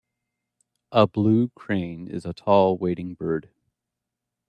[0.91, 3.51] A blue crane is a tall wading bird.